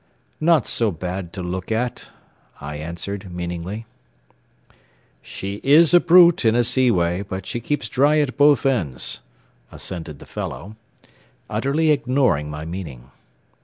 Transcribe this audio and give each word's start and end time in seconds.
"Not 0.39 0.65
so 0.65 0.89
bad 0.89 1.31
to 1.33 1.43
look 1.43 1.71
at," 1.71 2.09
I 2.59 2.77
answered, 2.77 3.31
meaningly. 3.31 3.85
"She 5.21 5.61
is 5.63 5.93
a 5.93 5.99
brute 5.99 6.43
in 6.43 6.55
a 6.55 6.63
seaway, 6.63 7.21
but 7.21 7.45
she 7.45 7.59
keeps 7.59 7.87
dry 7.87 8.17
at 8.17 8.35
both 8.35 8.65
ends," 8.65 9.19
assented 9.71 10.17
the 10.17 10.25
fellow, 10.25 10.75
utterly 11.51 11.91
ignoring 11.91 12.49
my 12.49 12.65
meaning. 12.65 13.11